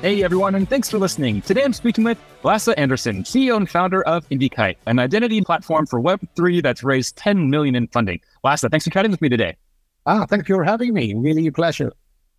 [0.00, 1.42] Hey everyone, and thanks for listening.
[1.42, 6.00] Today I'm speaking with Lasse Andresen, CEO and founder of IndyKite, an identity platform for
[6.00, 8.20] Web3 that's raised 10 million in funding.
[8.44, 9.56] Lasse, thanks for chatting with me today.
[10.06, 11.14] Ah, thank you for having me.
[11.14, 11.92] Really a pleasure.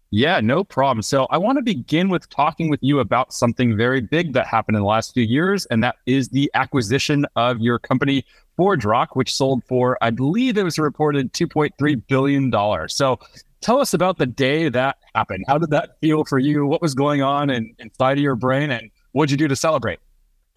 [0.10, 1.02] Yeah, no problem.
[1.02, 4.78] So I want to begin with talking with you about something very big that happened
[4.78, 8.24] in the last few years, and that is the acquisition of your company
[8.58, 12.88] ForgeRock, which sold for, I believe it was reported $2.3 billion.
[12.88, 13.20] So
[13.60, 15.46] tell us about the day that happened.
[15.48, 16.66] How did that feel for you?
[16.66, 20.00] What was going on in, inside of your brain, and what'd you do to celebrate?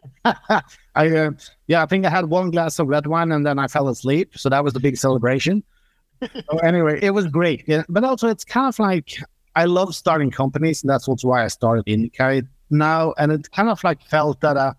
[0.25, 0.63] I
[0.97, 1.31] uh,
[1.67, 4.37] yeah, I think I had one glass of red wine and then I fell asleep.
[4.37, 5.63] So that was the big celebration.
[6.23, 7.65] so anyway, it was great.
[7.67, 9.17] Yeah, but also, it's kind of like
[9.57, 13.15] I love starting companies, and that's also why I started IndyKite now.
[13.19, 14.75] And it kind of like felt that uh,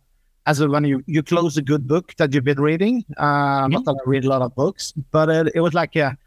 [0.45, 3.03] as a, when you you close a good book that you've been reading.
[3.17, 3.23] Uh,
[3.63, 3.73] mm-hmm.
[3.73, 6.17] Not that I read a lot of books, but it, it was like a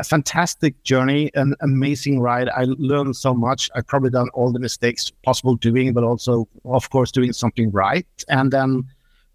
[0.00, 2.48] a fantastic journey, an amazing ride.
[2.48, 3.70] I learned so much.
[3.74, 8.06] I probably done all the mistakes possible doing, but also, of course, doing something right.
[8.28, 8.84] And then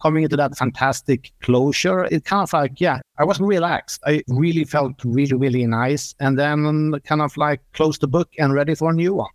[0.02, 4.02] coming into that fantastic closure, it kind of like, yeah, I was relaxed.
[4.06, 6.16] I really felt really, really nice.
[6.20, 9.30] And then kind of like closed the book and ready for a new one.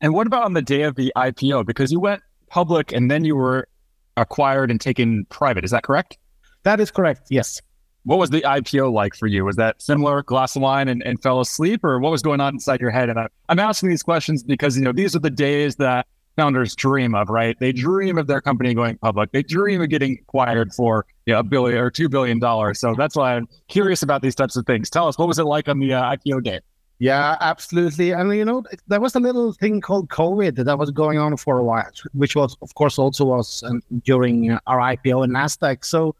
[0.00, 1.66] And what about on the day of the IPO?
[1.66, 3.68] Because you went public and then you were
[4.16, 5.64] acquired and taken private.
[5.64, 6.18] Is that correct?
[6.62, 7.28] That is correct.
[7.30, 7.60] Yes.
[8.04, 9.44] What was the IPO like for you?
[9.44, 12.54] Was that similar, glass of wine and, and fell asleep, or what was going on
[12.54, 13.08] inside your head?
[13.08, 16.74] And I, I'm asking these questions because you know these are the days that founders
[16.74, 17.58] dream of, right?
[17.60, 19.32] They dream of their company going public.
[19.32, 22.80] They dream of getting acquired for you know, a billion or two billion dollars.
[22.80, 24.90] So that's why I'm curious about these types of things.
[24.90, 26.60] Tell us, what was it like on the uh, IPO day?
[26.98, 28.12] Yeah, absolutely.
[28.12, 31.58] And you know, there was a little thing called COVID that was going on for
[31.58, 35.84] a while, which was, of course, also was um, during our IPO in Nasdaq.
[35.84, 36.14] So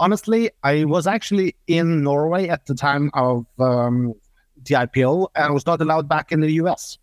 [0.00, 4.14] honestly, I was actually in Norway at the time of um,
[4.64, 6.98] the IPO and was not allowed back in the US.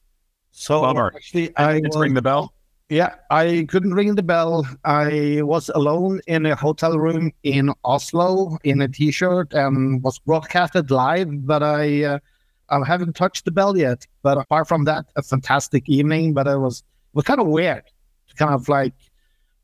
[0.52, 1.12] So Bummer.
[1.16, 2.54] actually, I didn't ring the bell.
[2.90, 4.68] Yeah, I couldn't ring the bell.
[4.84, 10.92] I was alone in a hotel room in Oslo in a t-shirt and was broadcasted
[10.92, 12.20] live, but I uh,
[12.68, 14.06] I haven't touched the bell yet.
[14.24, 16.34] But apart from that, a fantastic evening.
[16.34, 17.84] But it was it was kind of weird,
[18.28, 18.94] to kind of like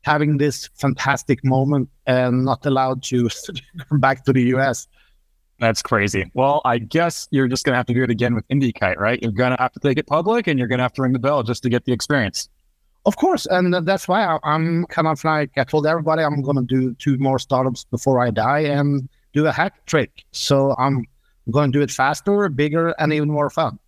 [0.08, 3.28] having this fantastic moment and not allowed to
[3.88, 4.88] come back to the US.
[5.60, 6.30] That's crazy.
[6.34, 9.20] Well, I guess you're just going to have to do it again with IndyKite, right?
[9.20, 11.12] You're going to have to take it public and you're going to have to ring
[11.12, 12.48] the bell just to get the experience.
[13.04, 13.46] Of course.
[13.46, 17.18] And that's why I'm kind of like, I told everybody I'm going to do two
[17.18, 20.24] more startups before I die and do a hack trick.
[20.32, 21.04] So I'm
[21.50, 23.78] going to do it faster, bigger, and even more fun.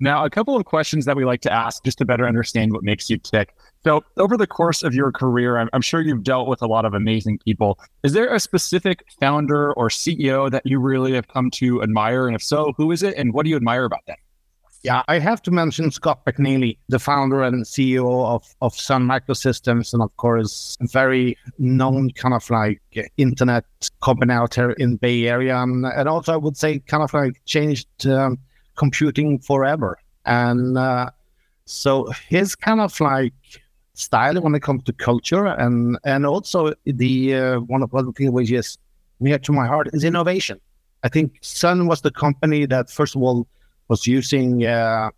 [0.00, 2.82] Now, a couple of questions that we like to ask just to better understand what
[2.82, 3.54] makes you tick.
[3.84, 6.86] So, over the course of your career, I'm, I'm, sure you've dealt with a lot
[6.86, 7.78] of amazing people.
[8.02, 12.26] Is there a specific founder or CEO that you really have come to admire?
[12.26, 14.16] And if so, who is it and what do you admire about them?
[14.84, 19.92] Yeah, I have to mention Scott McNealy, the founder and CEO of, of Sun Microsystems,
[19.92, 22.80] and of course, very known kind of like
[23.18, 23.64] internet
[24.02, 25.58] company out here in Bay Area.
[25.58, 28.38] And, and also, I would say, kind of like changed um,
[28.76, 29.98] computing forever.
[30.24, 31.10] And uh,
[31.64, 33.32] so his kind of like
[33.94, 38.30] style when it comes to culture and and also the uh, one of the things
[38.30, 38.78] which is
[39.20, 40.60] near to my heart is innovation.
[41.02, 43.46] I think Sun was the company that first of all
[43.88, 45.10] was using uh,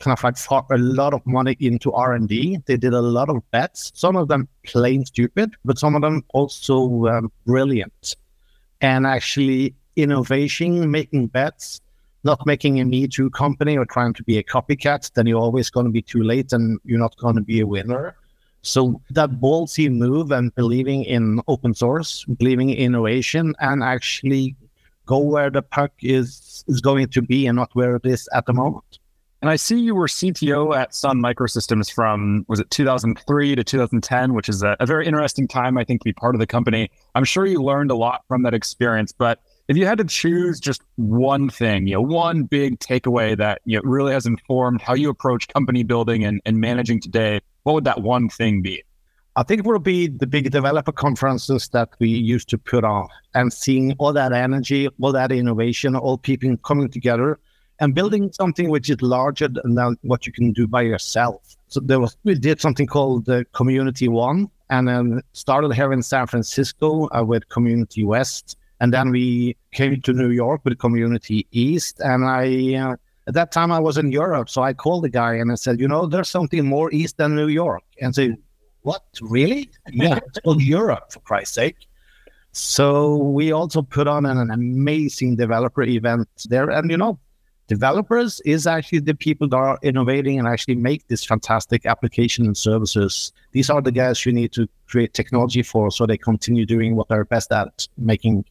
[0.00, 0.36] kind of like
[0.70, 2.58] a lot of money into R and D.
[2.66, 6.24] They did a lot of bets, some of them plain stupid, but some of them
[6.34, 8.16] also um, brilliant.
[8.80, 11.80] And actually, innovation, making bets,
[12.24, 15.70] not making a Me Too company or trying to be a copycat, then you're always
[15.70, 18.16] going to be too late and you're not going to be a winner.
[18.62, 24.56] So that ballsy move and believing in open source, believing in innovation, and actually
[25.06, 28.46] go where the puck is is going to be and not where it is at
[28.46, 28.98] the moment.
[29.42, 34.34] And I see you were CTO at Sun Microsystems from was it 2003 to 2010,
[34.34, 36.90] which is a, a very interesting time, I think, to be part of the company.
[37.14, 40.60] I'm sure you learned a lot from that experience, but if you had to choose
[40.60, 44.94] just one thing, you know, one big takeaway that you know really has informed how
[44.94, 48.82] you approach company building and, and managing today, what would that one thing be?
[49.36, 53.06] I think it will be the big developer conferences that we used to put on
[53.32, 57.38] and seeing all that energy, all that innovation, all people coming together
[57.78, 61.56] and building something which is larger than what you can do by yourself.
[61.68, 66.02] So there was we did something called the Community One, and then started here in
[66.02, 71.46] San Francisco uh, with Community West, and then we came to New York with Community
[71.52, 72.74] East, and I.
[72.74, 72.96] Uh,
[73.30, 75.78] at that time, I was in Europe, so I called the guy and I said,
[75.78, 78.36] "You know, there's something more east than New York." And say,
[78.82, 79.04] "What?
[79.20, 79.70] Really?
[79.92, 81.76] Yeah, it's called Europe, for Christ's sake."
[82.50, 87.20] So we also put on an, an amazing developer event there, and you know,
[87.68, 92.56] developers is actually the people that are innovating and actually make this fantastic application and
[92.56, 93.32] services.
[93.52, 97.06] These are the guys you need to create technology for so they continue doing what
[97.06, 98.44] they're best at, making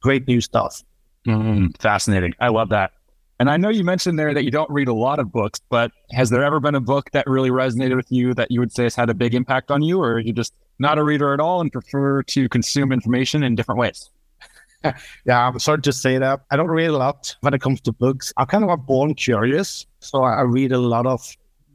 [0.00, 0.84] great new stuff.
[1.26, 2.32] Mm, fascinating.
[2.38, 2.92] I love that.
[3.40, 5.90] And I know you mentioned there that you don't read a lot of books, but
[6.12, 8.82] has there ever been a book that really resonated with you that you would say
[8.82, 11.40] has had a big impact on you, or are you just not a reader at
[11.40, 14.10] all and prefer to consume information in different ways?
[15.24, 16.40] yeah, I'm sorry to say that.
[16.50, 18.30] I don't read a lot when it comes to books.
[18.36, 21.26] I'm kind of born curious, so I read a lot of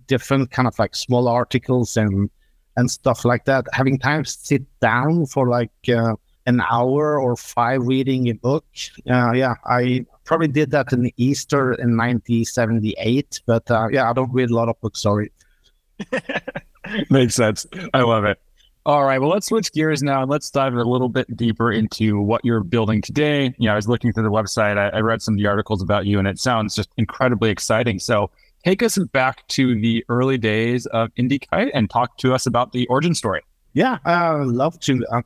[0.05, 2.29] different kind of like small articles and
[2.77, 3.65] and stuff like that.
[3.73, 6.13] Having time to sit down for like uh,
[6.45, 8.65] an hour or five reading a book,
[9.09, 13.41] uh, yeah, I probably did that in Easter in 1978.
[13.45, 15.01] But uh, yeah, I don't read a lot of books.
[15.01, 15.31] Sorry.
[17.09, 17.65] Makes sense.
[17.93, 18.39] I love it.
[18.85, 19.19] All right.
[19.19, 22.63] Well, let's switch gears now and let's dive a little bit deeper into what you're
[22.63, 23.45] building today.
[23.57, 24.77] You know, I was looking through the website.
[24.77, 27.97] I, I read some of the articles about you, and it sounds just incredibly exciting.
[27.99, 28.29] So,
[28.63, 32.85] take us back to the early days of IndyKite and talk to us about the
[32.87, 33.41] origin story.
[33.73, 35.03] Yeah, I love to.
[35.11, 35.21] Uh,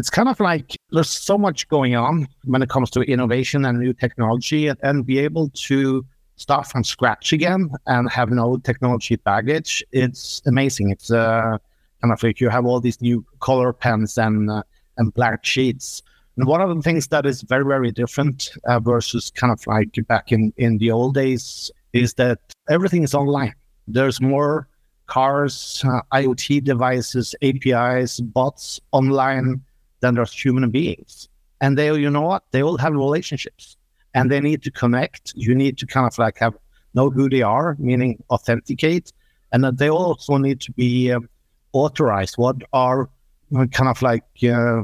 [0.00, 3.78] it's kind of like there's so much going on when it comes to innovation and
[3.78, 6.04] new technology, and, be able to
[6.36, 9.84] start from scratch again and have no technology baggage.
[9.92, 10.90] It's amazing.
[10.90, 11.58] It's uh,
[12.00, 14.62] kind of like you have all these new color pens and uh,
[14.96, 16.02] and black sheets.
[16.36, 19.94] And one of the things that is very very different uh, versus kind of like
[20.08, 22.38] back in in the old days is that
[22.70, 23.54] everything is online.
[23.86, 24.66] There's more
[25.08, 29.60] cars, uh, IoT devices, APIs, bots online
[30.00, 31.28] than there's human beings.
[31.60, 32.44] And they, you know what?
[32.52, 33.76] They all have relationships,
[34.14, 35.32] and they need to connect.
[35.36, 36.54] You need to kind of like have
[36.94, 39.12] know who they are, meaning authenticate,
[39.52, 41.28] and that they also need to be um,
[41.72, 43.08] authorized, what are
[43.52, 44.82] kind of like uh,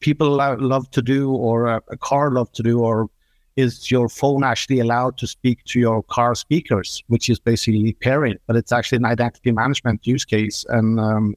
[0.00, 3.08] people love to do or a, a, car love to do, or
[3.56, 8.36] is your phone actually allowed to speak to your car speakers, which is basically pairing,
[8.46, 11.34] but it's actually an identity management use case and um,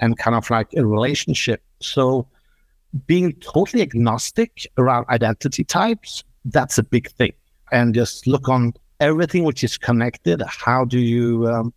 [0.00, 1.62] and kind of like a relationship.
[1.80, 2.26] So
[3.06, 7.32] being totally agnostic around identity types, that's a big thing.
[7.72, 10.42] And just look on everything which is connected.
[10.42, 11.74] How do you um,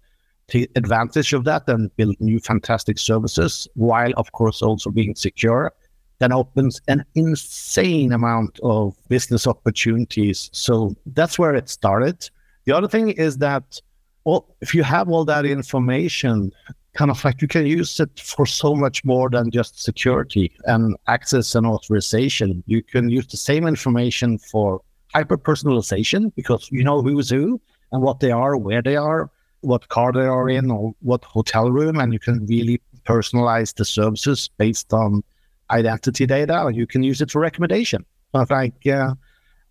[0.50, 5.72] take advantage of that and build new fantastic services while of course also being secure
[6.20, 12.30] that opens an insane amount of business opportunities so that's where it started
[12.66, 13.80] the other thing is that
[14.26, 16.52] well if you have all that information
[16.94, 20.96] kind of like you can use it for so much more than just security and
[21.08, 24.82] access and authorization you can use the same information for
[25.14, 29.30] hyper personalization because you know who's who and what they are where they are
[29.62, 33.86] what car they are in or what hotel room, and you can really personalize the
[33.86, 35.24] services based on
[35.72, 36.72] identity data.
[36.74, 39.16] You can use it for recommendation, like uh,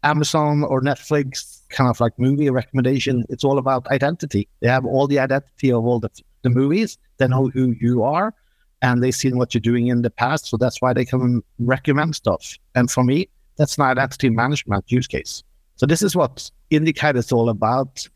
[0.02, 3.24] Amazon or Netflix, kind of like movie recommendation.
[3.28, 4.48] It's all about identity.
[4.60, 6.10] They have all the identity of all the,
[6.42, 6.98] the movies.
[7.18, 8.34] They know who you are,
[8.82, 10.46] and they've seen what you're doing in the past.
[10.46, 12.56] So that's why they can recommend stuff.
[12.74, 15.42] And for me, that's an identity management use case.
[15.76, 18.06] So this is what IndyKite is all about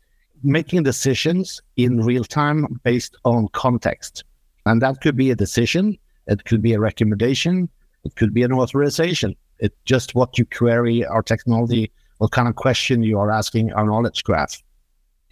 [0.43, 4.23] making decisions in real time based on context.
[4.65, 7.69] And that could be a decision, it could be a recommendation,
[8.03, 9.35] it could be an authorization.
[9.59, 13.85] It's just what you query our technology, what kind of question you are asking our
[13.85, 14.61] knowledge graph.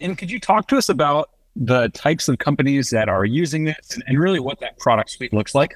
[0.00, 3.94] And could you talk to us about the types of companies that are using this
[3.94, 5.74] and, and really what that product suite looks like?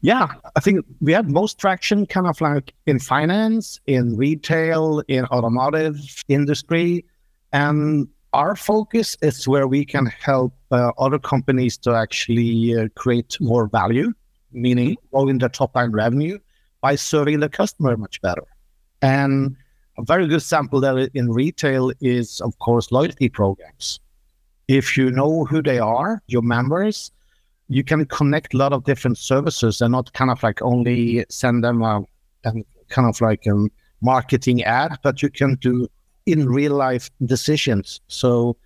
[0.00, 5.24] Yeah, I think we have most traction kind of like in finance, in retail, in
[5.26, 5.96] automotive
[6.28, 7.06] industry.
[7.52, 13.40] And our focus is where we can help uh, other companies to actually uh, create
[13.40, 14.12] more value,
[14.52, 16.38] meaning growing the top line revenue
[16.82, 18.44] by serving the customer much better.
[19.00, 19.56] And
[19.96, 24.00] a very good example there in retail is, of course, loyalty programs.
[24.68, 27.12] If you know who they are, your members,
[27.68, 31.64] you can connect a lot of different services and not kind of like only send
[31.64, 32.02] them a,
[32.44, 32.52] a
[32.88, 33.66] kind of like a
[34.00, 35.88] marketing ad, but you can do
[36.26, 38.00] in real life decisions.
[38.08, 38.56] So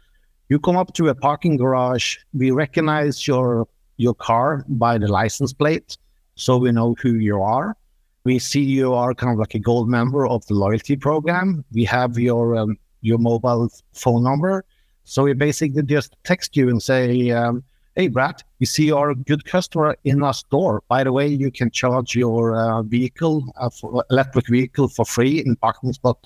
[0.49, 5.53] you come up to a parking garage, we recognize your your car by the license
[5.53, 5.99] plate,
[6.37, 7.77] so we know who you are.
[8.25, 11.65] We see you are kind of like a gold member of the loyalty program.
[11.73, 14.65] We have your um, your mobile phone number.
[15.09, 17.65] So we basically just text you and say, um,
[17.97, 20.83] "Hey, Brad, you see you're a good customer in our store.
[20.87, 23.71] By the way, you can charge your uh, vehicle, uh,
[24.11, 26.19] electric vehicle, for free in parking spot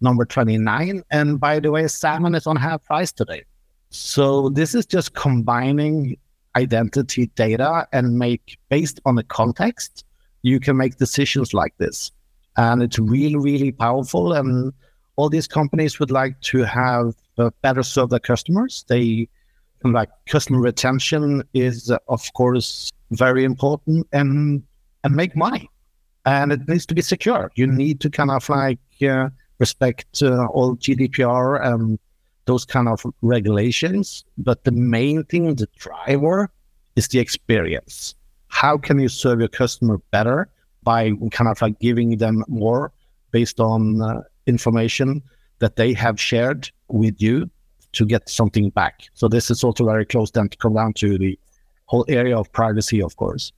[0.00, 1.02] number 29.
[1.10, 3.42] And by the way, salmon is on half price today."
[3.90, 6.16] So this is just combining
[6.54, 10.04] identity data and make based on the context,
[10.42, 12.12] you can make decisions like this.
[12.56, 14.32] And it's really, really powerful.
[14.34, 14.72] And
[15.20, 18.86] all these companies would like to have uh, better serve their customers.
[18.88, 19.28] They
[19.84, 24.62] like customer retention is, uh, of course, very important and
[25.04, 25.68] and make money.
[26.24, 27.52] And it needs to be secure.
[27.54, 31.98] You need to kind of like uh, respect uh, all GDPR and
[32.46, 34.24] those kind of regulations.
[34.38, 36.50] But the main thing, the driver,
[36.96, 38.14] is the experience.
[38.48, 40.48] How can you serve your customer better
[40.82, 42.92] by kind of like giving them more
[43.32, 45.22] based on uh, information
[45.58, 47.50] that they have shared with you
[47.92, 49.02] to get something back?
[49.14, 51.38] So this is also very close then to come down to the
[51.86, 53.52] whole area of privacy, of course.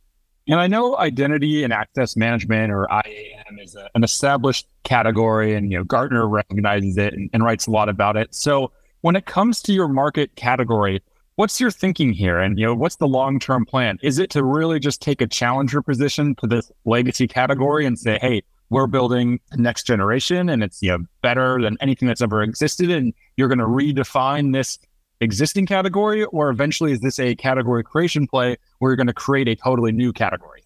[0.48, 5.70] And I know identity and access management or IAM is a, an established category, and
[5.70, 8.34] you know Gartner recognizes it and, and writes a lot about it.
[8.34, 8.72] So
[9.02, 11.00] when it comes to your market category,
[11.36, 12.40] what's your thinking here?
[12.40, 13.98] And you know, what's the long-term plan?
[14.02, 18.18] Is it to really just take a challenger position to this legacy category and say,
[18.20, 22.42] hey, we're building the next generation and it's you know better than anything that's ever
[22.42, 24.78] existed, and you're going to redefine this
[25.20, 29.46] existing category, or eventually is this a category creation play where you're going to create
[29.46, 30.64] a totally new category?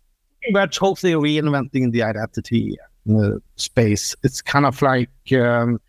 [0.53, 2.79] We're totally reinventing the identity
[3.11, 4.15] uh, space.
[4.23, 5.81] It's kind of like um,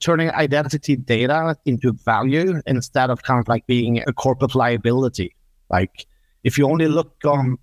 [0.00, 5.36] turning identity data into value instead of kind of like being a corporate liability.
[5.68, 6.06] Like
[6.42, 7.58] if you only look on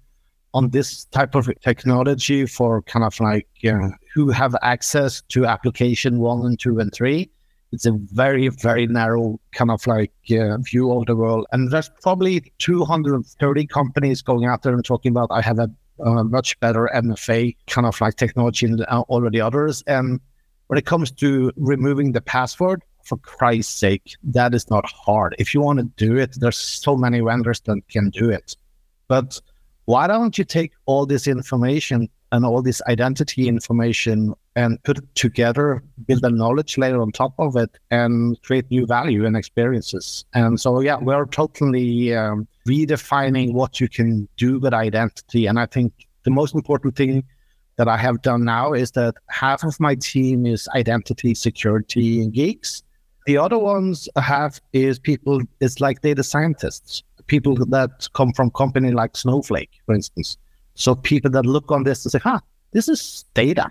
[0.53, 3.47] on this type of technology for kind of like
[4.13, 7.29] who have access to application one and two and three,
[7.71, 11.45] it's a very very narrow kind of like uh, view of the world.
[11.51, 15.69] And there's probably 230 companies going out there and talking about I have a
[16.03, 19.83] uh, much better MFA kind of like technology than all of the others.
[19.87, 20.19] And
[20.67, 25.35] when it comes to removing the password, for Christ's sake, that is not hard.
[25.39, 28.55] If you want to do it, there's so many vendors that can do it.
[29.07, 29.39] But
[29.87, 35.15] why don't you take all this information and all this identity information and put it
[35.15, 40.25] together, build a knowledge layer on top of it, and create new value and experiences?
[40.33, 45.45] And so, yeah, we're totally um, redefining what you can do with identity.
[45.45, 47.23] And I think the most important thing
[47.77, 52.83] that I have done now is that half of my team is identity security geeks.
[53.25, 58.51] The other ones I have is people it's like data scientists, people that come from
[58.51, 60.37] company like Snowflake, for instance.
[60.75, 62.39] So people that look on this and say, huh,
[62.71, 63.69] this is data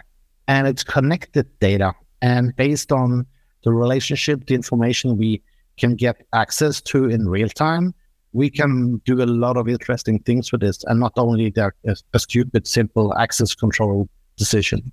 [0.49, 1.95] and it's connected data.
[2.23, 3.27] And based on
[3.65, 5.43] the relationship, the information we
[5.77, 7.95] can get access to in real time,
[8.33, 11.97] we can do a lot of interesting things with this and not only that, a,
[12.13, 14.93] a stupid, simple access control decision.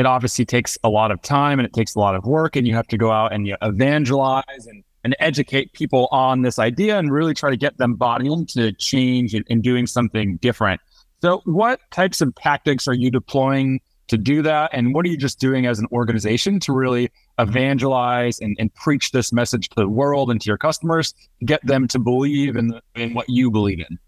[0.00, 2.66] it obviously takes a lot of time and it takes a lot of work, and
[2.66, 6.98] you have to go out and you evangelize and, and educate people on this idea
[6.98, 10.80] and really try to get them bought into change and, and doing something different.
[11.20, 13.78] So, what types of tactics are you deploying
[14.08, 14.70] to do that?
[14.72, 19.10] And what are you just doing as an organization to really evangelize and, and preach
[19.10, 21.12] this message to the world and to your customers,
[21.44, 23.98] get them to believe in, in what you believe in?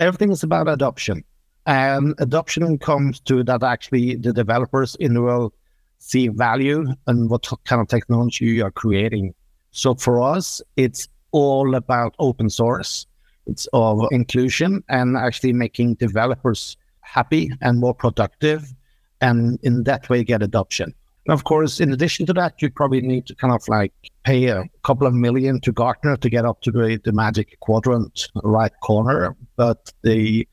[0.00, 1.22] Everything is about adoption.
[1.68, 5.52] And adoption comes to that actually the developers in the world
[5.98, 9.34] see value and what kind of technology you are creating.
[9.70, 13.06] So for us, it's all about open source.
[13.46, 18.72] It's of inclusion and actually making developers happy and more productive
[19.20, 20.94] and in that way get adoption.
[21.26, 23.92] And of course, in addition to that, you probably need to kind of like
[24.24, 28.28] pay a couple of million to Gartner to get up to the, the magic quadrant
[28.42, 29.36] right corner.
[29.56, 30.48] But the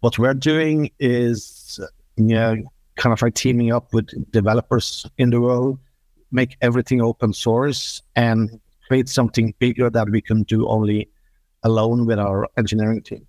[0.00, 1.80] what we're doing is
[2.16, 2.56] know,
[2.96, 5.78] kind of like teaming up with developers in the world,
[6.30, 11.08] make everything open source and create something bigger that we can do only
[11.62, 13.26] alone with our engineering team.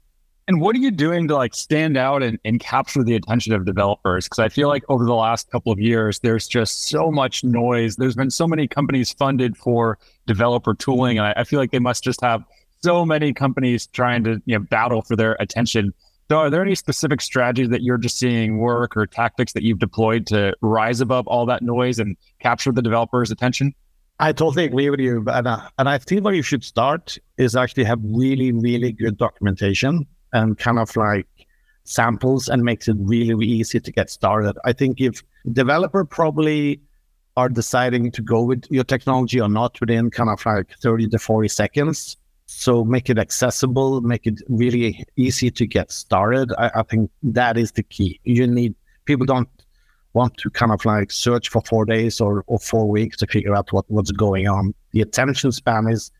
[0.48, 3.64] And what are you doing to like stand out and, and capture the attention of
[3.64, 4.26] developers?
[4.26, 7.96] Because I feel like over the last couple of years, there's just so much noise.
[7.96, 11.20] There's been so many companies funded for developer tooling.
[11.20, 12.44] And I, I feel like they must just have
[12.82, 15.94] so many companies trying to you know, battle for their attention.
[16.32, 19.80] So, are there any specific strategies that you're just seeing work or tactics that you've
[19.80, 23.74] deployed to rise above all that noise and capture the developer's attention?
[24.18, 27.58] I totally agree with you, and uh, and I think where you should start is
[27.58, 31.28] actually have really really good documentation and kind of like
[31.84, 34.58] samples and makes it really, really easy to get started.
[34.64, 35.22] I think if
[35.52, 36.80] developer probably
[37.36, 41.20] are deciding to go with your technology or not within kind of like 30 to
[41.20, 42.16] 40 seconds,
[42.54, 46.52] so make it accessible, make it really easy to get started.
[46.58, 48.20] I, I, think that is the key.
[48.26, 49.48] You need people don't
[50.14, 53.56] want to kind of like search for four days or, or four weeks to figure
[53.56, 54.74] out what, what's going on.
[54.92, 56.12] The attention span is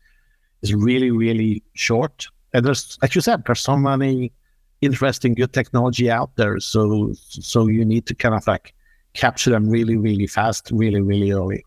[0.62, 2.26] is really, really short.
[2.54, 4.32] And there's like you said, there's so many
[4.80, 6.58] interesting good technology out there.
[6.60, 8.72] So so you need to kind of like
[9.12, 11.62] capture them really, really fast, really, really early.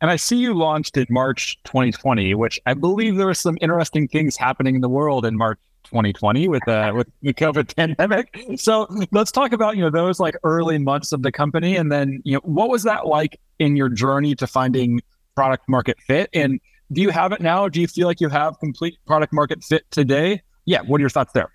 [0.00, 4.08] And I see you launched in March 2020, which I believe there were some interesting
[4.08, 8.34] things happening in the world in March 2020 with uh, with the COVID pandemic.
[8.56, 12.22] So let's talk about you know those like early months of the company, and then
[12.24, 15.00] you know what was that like in your journey to finding
[15.34, 16.30] product market fit?
[16.32, 16.60] And
[16.92, 17.68] do you have it now?
[17.68, 20.42] Do you feel like you have complete product market fit today?
[20.64, 20.80] Yeah.
[20.82, 21.50] What are your thoughts there?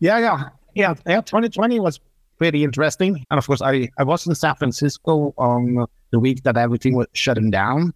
[0.00, 0.94] Yeah, yeah, yeah.
[1.06, 1.98] Yeah, 2020 was
[2.38, 6.56] pretty interesting, and of course, I I was in San Francisco on the week that
[6.56, 7.92] everything was shutting down.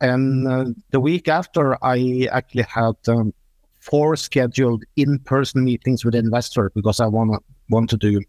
[0.00, 3.32] And uh, the week after, I actually had um,
[3.80, 8.20] four scheduled in-person meetings with investors because I want wanted to do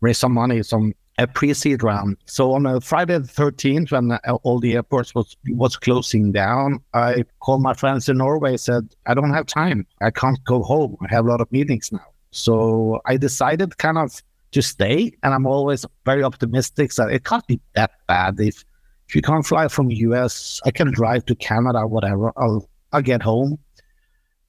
[0.00, 2.16] raise some money, some a pre-seed round.
[2.24, 6.80] So on a Friday the 13th, when uh, all the airports was was closing down,
[6.94, 8.56] I called my friends in Norway.
[8.56, 9.86] Said I don't have time.
[10.00, 10.96] I can't go home.
[11.02, 12.06] I have a lot of meetings now.
[12.30, 14.22] So I decided kind of
[14.52, 18.64] to stay, and I'm always very optimistic that it can't be that bad if
[19.10, 22.32] if you can't fly from US, I can drive to Canada, whatever.
[22.36, 23.58] I'll I'll get home.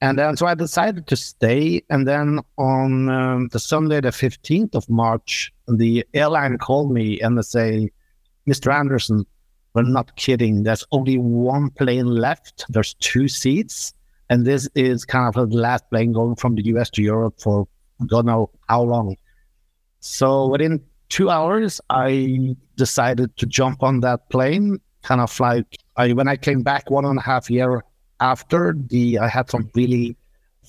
[0.00, 1.82] And then so I decided to stay.
[1.90, 7.36] And then on um, the Sunday, the 15th of March, the airline called me and
[7.36, 7.90] they say,
[8.48, 8.72] Mr.
[8.72, 9.24] Andresen,
[9.74, 10.62] we're not kidding.
[10.62, 12.64] There's only one plane left.
[12.68, 13.92] There's two seats.
[14.30, 17.66] And this is kind of the last plane going from the US to Europe for
[18.06, 19.16] God know how long.
[19.98, 20.80] So within
[21.12, 24.80] two hours, I decided to jump on that plane.
[25.02, 27.84] Kind of like I, when I came back one and a half year
[28.20, 30.16] after the, I had some really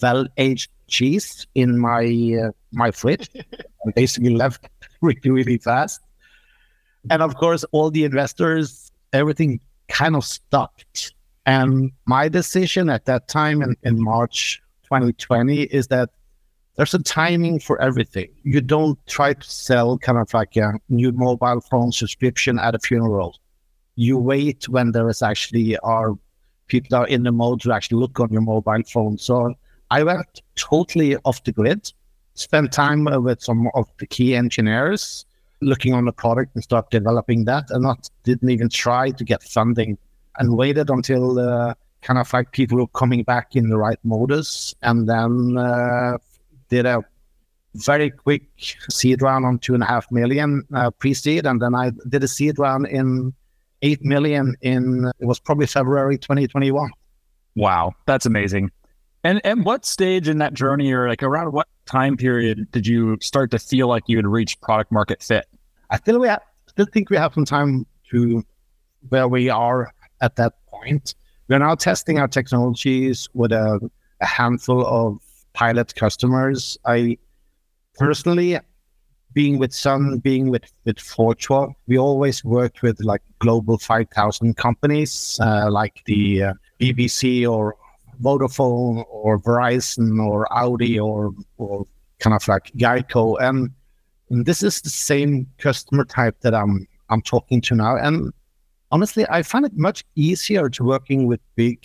[0.01, 2.03] well aged cheese in my
[2.43, 3.29] uh, my fridge.
[3.87, 4.67] I basically left
[5.01, 6.01] really really fast,
[7.09, 11.13] and of course, all the investors, everything kind of stopped.
[11.45, 16.09] And my decision at that time in, in March 2020 is that
[16.75, 18.29] there's a timing for everything.
[18.43, 22.79] You don't try to sell kind of like a new mobile phone subscription at a
[22.79, 23.37] funeral.
[23.95, 26.17] You wait when there is actually are
[26.67, 29.17] people are in the mode to actually look on your mobile phone.
[29.17, 29.53] So
[29.91, 31.91] I went totally off the grid,
[32.33, 35.25] spent time with some of the key engineers
[35.61, 39.43] looking on the product and start developing that and not didn't even try to get
[39.43, 39.97] funding
[40.39, 44.75] and waited until uh, kind of like people were coming back in the right modus
[44.81, 46.17] and then uh,
[46.73, 47.03] did a
[47.75, 48.43] very quick
[48.89, 52.27] seed round on two and a half million uh, pre-seed, and then I did a
[52.27, 53.33] seed round in
[53.83, 56.89] eight million in it was probably February 2021.
[57.55, 58.71] Wow, that's amazing.
[59.23, 63.17] And and what stage in that journey, or like around what time period, did you
[63.21, 65.45] start to feel like you had reached product market fit?
[65.91, 68.43] I still we have, still think we have some time to
[69.09, 71.15] where we are at that point.
[71.47, 73.79] We're now testing our technologies with a,
[74.21, 75.19] a handful of
[75.53, 76.77] pilot customers.
[76.85, 77.17] I
[77.95, 78.59] personally,
[79.33, 84.57] being with Sun, being with with ForgeRock, we always worked with like global five thousand
[84.57, 87.75] companies, uh, like the uh, BBC or
[88.21, 91.87] Vodafone or Verizon or Audi or or
[92.19, 93.69] kind of like Geico, and,
[94.29, 97.97] and this is the same customer type that I'm I'm talking to now.
[97.97, 98.31] And
[98.91, 101.79] honestly, I find it much easier to working with big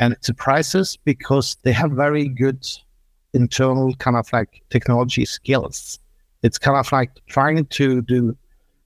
[0.00, 2.66] enterprises because they have very good
[3.34, 5.98] internal kind of like technology skills.
[6.42, 8.36] It's kind of like trying to do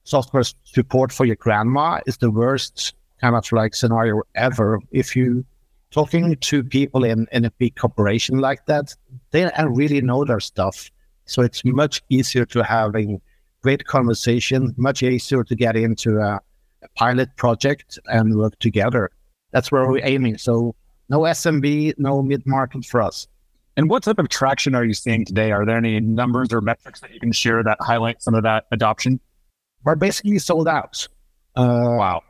[0.03, 4.79] software support for your grandma is the worst kind of like scenario ever.
[4.91, 5.45] If you
[5.91, 8.95] talking to people in, in a big corporation like that,
[9.31, 10.89] they really know their stuff.
[11.25, 13.21] So it's much easier to having
[13.61, 16.41] great conversation, much easier to get into a,
[16.81, 19.09] a pilot project and work together.
[19.51, 20.37] That's where we're aiming.
[20.39, 20.75] So
[21.09, 23.27] no SMB, no mid market for us.
[23.75, 25.51] And what type of traction are you seeing today?
[25.51, 28.65] Are there any numbers or metrics that you can share that highlight some of that
[28.71, 29.19] adoption?
[29.83, 31.07] We're basically sold out.
[31.55, 32.21] Uh, wow.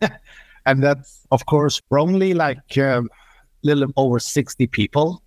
[0.66, 3.10] and that's, of course, we're only like a um,
[3.62, 5.22] little over 60 people.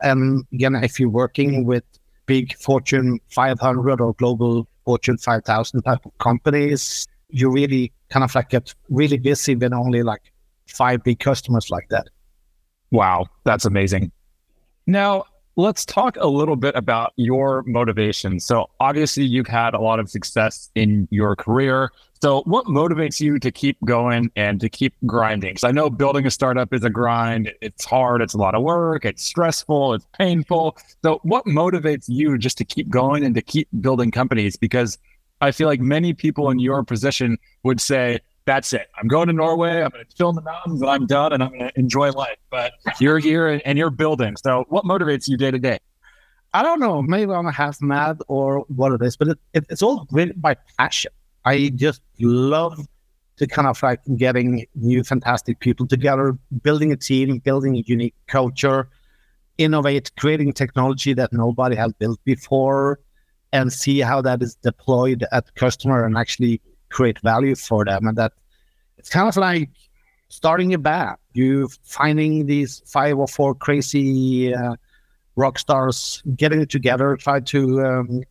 [0.00, 1.84] And again, if you're working with
[2.26, 8.50] big Fortune 500 or global Fortune 5000 type of companies, you really kind of like
[8.50, 10.32] get really busy with only like
[10.66, 12.08] five big customers like that.
[12.90, 14.12] Wow, that's amazing.
[14.86, 15.24] Now,
[15.56, 18.40] let's talk a little bit about your motivation.
[18.40, 21.90] So, obviously, you've had a lot of success in your career.
[22.20, 25.50] So, what motivates you to keep going and to keep grinding?
[25.50, 27.52] Because I know building a startup is a grind.
[27.60, 28.22] It's hard.
[28.22, 29.04] It's a lot of work.
[29.04, 29.94] It's stressful.
[29.94, 30.76] It's painful.
[31.02, 34.56] So, what motivates you just to keep going and to keep building companies?
[34.56, 34.98] Because
[35.40, 38.88] I feel like many people in your position would say, that's it.
[38.98, 39.82] I'm going to Norway.
[39.82, 42.10] I'm going to chill in the mountains and I'm done and I'm going to enjoy
[42.10, 42.36] life.
[42.50, 44.36] But you're here and you're building.
[44.36, 45.78] So what motivates you day to day?
[46.52, 47.02] I don't know.
[47.02, 50.56] Maybe I'm half mad or what it is, but it, it, it's all driven by
[50.78, 51.10] passion.
[51.44, 52.86] I just love
[53.36, 58.14] to kind of like getting new fantastic people together, building a team, building a unique
[58.28, 58.88] culture,
[59.58, 63.00] innovate, creating technology that nobody has built before,
[63.52, 68.06] and see how that is deployed at customer and actually create value for them.
[68.06, 68.32] And that
[68.98, 69.70] it's kind of like
[70.28, 71.16] starting a band.
[71.32, 74.76] You finding these five or four crazy uh,
[75.36, 78.22] rock stars getting it together, try to um,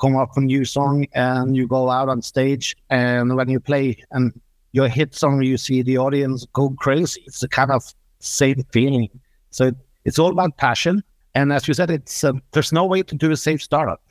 [0.00, 2.76] come up with a new song, and you go out on stage.
[2.90, 4.38] And when you play and
[4.72, 7.22] your hit song, you see the audience go crazy.
[7.26, 7.82] It's a kind of
[8.20, 9.08] same feeling.
[9.50, 9.72] So
[10.04, 11.02] it's all about passion.
[11.34, 14.02] And as you said, it's uh, there's no way to do a safe startup.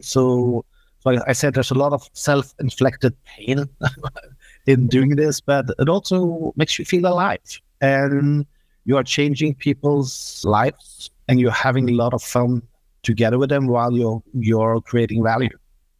[0.00, 0.64] So
[1.00, 3.68] so I, I said there's a lot of self-inflicted pain
[4.66, 7.60] in doing this, but it also makes you feel alive.
[7.80, 8.46] And
[8.84, 12.62] you are changing people's lives and you're having a lot of fun
[13.02, 15.48] together with them while you're you're creating value.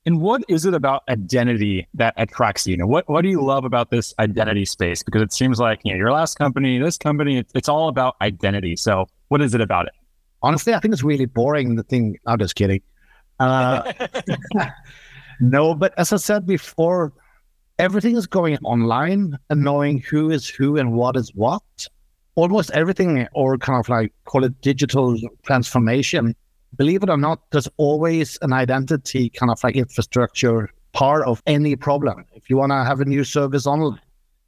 [0.07, 2.73] And what is it about identity that attracts you?
[2.73, 5.03] you know, what what do you love about this identity space?
[5.03, 8.17] Because it seems like you know your last company, this company, it's, it's all about
[8.21, 8.77] identity.
[8.77, 9.93] So what is it about it?
[10.43, 11.77] Honestly, I think it's really boring.
[11.77, 12.83] The thing, I'm just kidding.
[13.41, 13.93] Uh,
[15.41, 17.13] no, but as I said before,
[17.79, 21.63] everything is going online and knowing who is who and what is what.
[22.37, 26.37] Almost everything, or kind of like call it digital transformation.
[26.77, 31.75] Believe it or not, there's always an identity kind of like infrastructure part of any
[31.75, 32.25] problem.
[32.35, 34.01] If you want to have a new service online,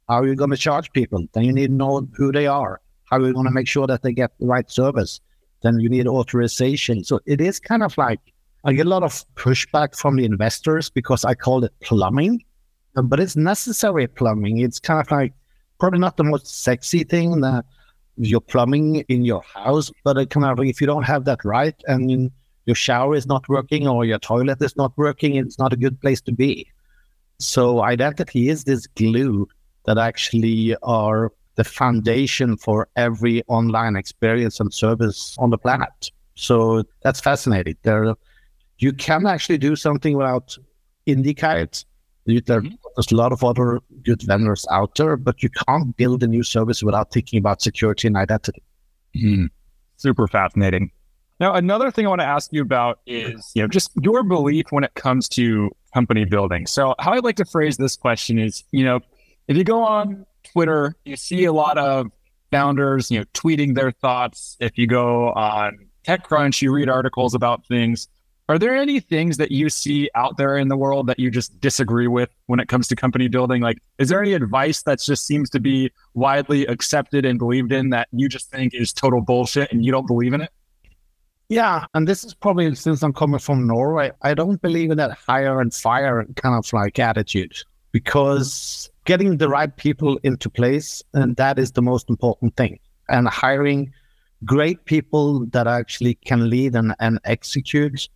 [0.07, 1.25] how are you going to charge people?
[1.33, 2.79] Then you need to know who they are.
[3.05, 5.19] How are you going to make sure that they get the right service?
[5.61, 7.03] Then you need authorization.
[7.03, 8.19] So it is kind of like
[8.65, 12.43] I get a lot of pushback from the investors because I call it plumbing,
[12.95, 14.59] um, but it's necessary plumbing.
[14.59, 15.33] It's kind of like
[15.79, 17.65] probably not the most sexy thing that
[18.15, 21.75] you're plumbing in your house, but it kind of if you don't have that right
[21.87, 22.31] and
[22.65, 25.99] your shower is not working or your toilet is not working, it's not a good
[25.99, 26.65] place to be.
[27.39, 29.47] So identity is this glue
[29.85, 36.11] that actually are the foundation for every online experience and service on the planet.
[36.35, 37.75] So that's fascinating.
[37.83, 38.15] There
[38.83, 40.57] you can actually do something without
[41.07, 41.85] IndyKite.
[42.25, 42.75] mm-hmm.
[42.95, 46.43] There's a lot of other good vendors out there, but you can't build a new
[46.43, 48.61] service without thinking about security and identity.
[49.15, 49.45] Mm-hmm.
[49.95, 50.91] Super fascinating.
[51.39, 54.65] Now, another thing I want to ask you about is, you know, just your belief
[54.69, 56.67] when it comes to company building.
[56.67, 58.99] So, how I'd like to phrase this question is, you know,
[59.47, 62.11] if you go on Twitter, you see a lot of
[62.51, 64.55] founders, you know, tweeting their thoughts.
[64.59, 68.07] If you go on TechCrunch, you read articles about things.
[68.49, 71.59] Are there any things that you see out there in the world that you just
[71.61, 73.61] disagree with when it comes to company building?
[73.61, 77.89] Like, is there any advice that just seems to be widely accepted and believed in
[77.91, 80.51] that you just think is total bullshit and you don't believe in it?
[81.47, 85.11] Yeah, and this is probably since I'm coming from Norway, I don't believe in that
[85.11, 87.55] hire and fire kind of like attitude
[87.93, 92.79] because getting the right people into place and that is the most important thing.
[93.07, 93.93] And hiring
[94.43, 98.09] great people that actually can lead and, and execute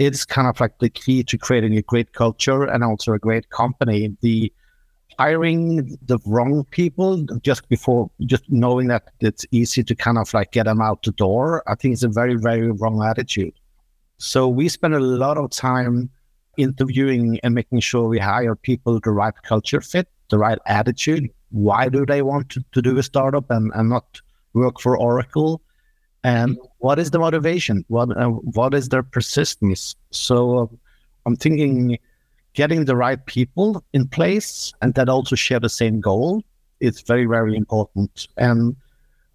[0.00, 3.50] it's kind of like the key to creating a great culture and also a great
[3.50, 4.16] company.
[4.22, 4.50] The
[5.18, 10.52] hiring the wrong people just before just knowing that it's easy to kind of like
[10.52, 13.52] get them out the door, I think it's a very, very wrong attitude.
[14.16, 16.08] So we spend a lot of time
[16.56, 21.28] interviewing and making sure we hire people the right culture fit, the right attitude.
[21.50, 24.22] Why do they want to, to do a startup and, and not
[24.54, 25.60] work for Oracle?
[26.22, 30.66] And what is the motivation what uh, what is their persistence so uh,
[31.26, 31.98] i'm thinking
[32.52, 36.42] getting the right people in place and that also share the same goal
[36.80, 38.76] is very very important and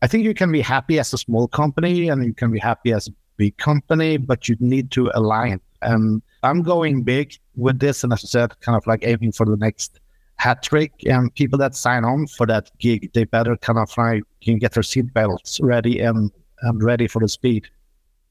[0.02, 2.92] I think you can be happy as a small company and you can be happy
[2.92, 5.60] as a big company, but you need to align.
[5.82, 9.48] And I'm going big with this, and as I said, kind of like aiming for
[9.48, 10.00] the next
[10.36, 10.92] hat trick.
[11.08, 14.74] And people that sign on for that gig, they better kind of like can get
[14.74, 17.68] their seatbelts ready and, and ready for the speed.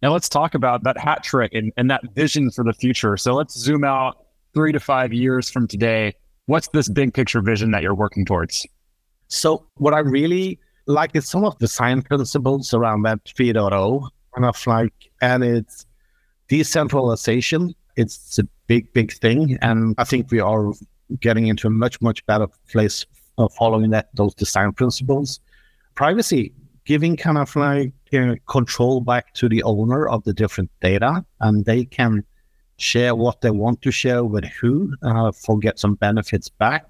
[0.03, 3.17] Now let's talk about that hat trick and, and that vision for the future.
[3.17, 6.15] So let's zoom out three to five years from today.
[6.47, 8.67] What's this big picture vision that you're working towards?
[9.29, 14.45] So what I really like is some of the design principles around Web 3.0, kind
[14.45, 15.87] of like, and it's
[16.49, 17.75] decentralization.
[17.97, 19.59] It's a big, big thing.
[19.63, 20.73] And I think we are
[21.21, 23.07] getting into a much, much better place
[23.39, 25.41] of following that, those design principles.
[25.95, 26.53] Privacy,
[26.85, 31.65] giving kind of like you control back to the owner of the different data, and
[31.65, 32.25] they can
[32.77, 36.87] share what they want to share with who uh, for get some benefits back.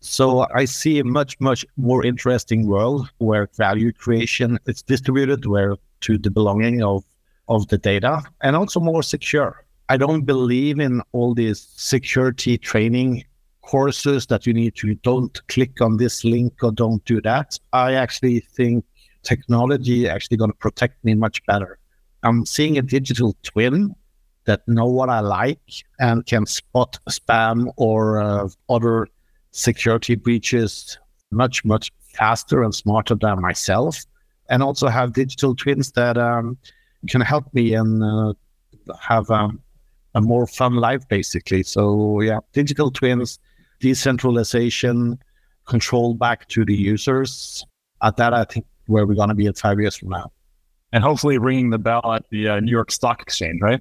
[0.00, 5.76] So I see a much, much more interesting world where value creation is distributed where
[6.02, 7.04] to the belonging of,
[7.48, 9.64] of the data and also more secure.
[9.90, 13.24] I don't believe in all these security training
[13.60, 17.58] courses that you need to don't click on this link or don't do that.
[17.72, 18.84] I actually think
[19.22, 21.78] technology actually going to protect me much better.
[22.22, 23.94] I'm seeing a digital twin
[24.44, 25.60] that know what I like
[25.98, 29.08] and can spot spam or uh, other
[29.52, 30.98] security breaches
[31.30, 34.04] much, much faster and smarter than myself.
[34.48, 36.58] And also have digital twins that um,
[37.08, 38.32] can help me and uh,
[39.00, 39.60] have um,
[40.14, 41.62] a more fun life, basically.
[41.62, 43.38] So, yeah, digital twins,
[43.78, 45.18] decentralization,
[45.66, 47.64] control back to the users.
[48.02, 50.30] At that, I think where we're going to be in five years from now.
[50.92, 53.80] And hopefully ringing the bell at the uh, New York Stock Exchange, right?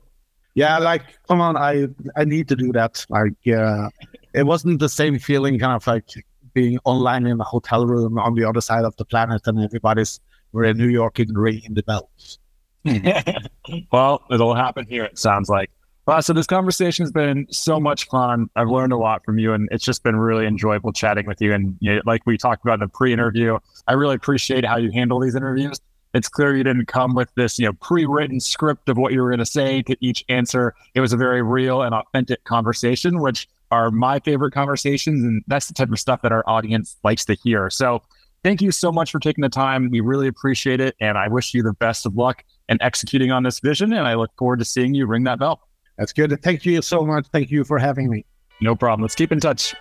[0.55, 3.05] Yeah, like come on, I I need to do that.
[3.09, 3.89] Like uh,
[4.33, 6.05] it wasn't the same feeling, kind of like
[6.53, 10.19] being online in a hotel room on the other side of the planet, and everybody's
[10.51, 12.39] we're in New York and ringing the bells.
[13.91, 15.05] well, it'll happen here.
[15.05, 15.69] It sounds like.
[16.09, 18.49] Well, so this conversation has been so much fun.
[18.55, 21.53] I've learned a lot from you, and it's just been really enjoyable chatting with you.
[21.53, 24.89] And you know, like we talked about in the pre-interview, I really appreciate how you
[24.91, 25.79] handle these interviews
[26.15, 29.29] it's clear you didn't come with this, you know, pre-written script of what you were
[29.29, 30.73] going to say to each answer.
[30.95, 35.67] It was a very real and authentic conversation, which are my favorite conversations, and that's
[35.67, 37.69] the type of stuff that our audience likes to hear.
[37.69, 38.01] So,
[38.43, 39.91] thank you so much for taking the time.
[39.91, 43.43] We really appreciate it, and I wish you the best of luck in executing on
[43.43, 43.93] this vision.
[43.93, 45.68] And I look forward to seeing you ring that bell.
[45.99, 46.41] That's good.
[46.41, 47.27] Thank you so much.
[47.27, 48.25] Thank you for having me.
[48.61, 49.01] No problem.
[49.03, 49.75] Let's keep in touch.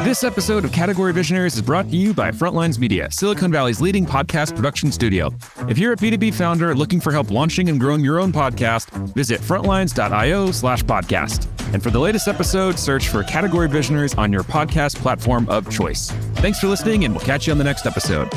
[0.00, 4.06] This episode of Category Visionaries is brought to you by Frontlines Media, Silicon Valley's leading
[4.06, 5.30] podcast production studio.
[5.68, 9.40] If you're a B2B founder looking for help launching and growing your own podcast, visit
[9.40, 11.46] frontlines.io slash podcast.
[11.72, 16.10] And for the latest episode, search for Category Visionaries on your podcast platform of choice.
[16.36, 18.28] Thanks for listening, and we'll catch you on the next episode.